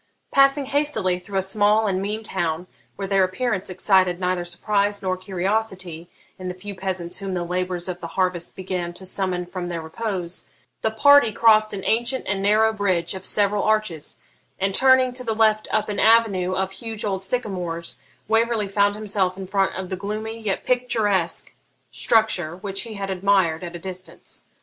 [0.31, 2.65] Passing hastily through a small and mean town,
[2.95, 7.87] where their appearance excited neither surprise nor curiosity in the few peasants whom the labours
[7.87, 10.49] of the harvest began to summon from their repose,
[10.81, 14.17] the party crossed an ancient and narrow bridge of several arches,
[14.59, 19.37] and, turning to the left up an avenue of huge old sycamores, Waverley found himself
[19.37, 21.53] in front of the gloomy yet picturesque
[21.91, 24.45] structure which he had admired at a distance.